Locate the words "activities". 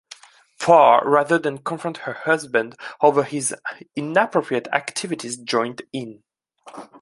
4.69-5.37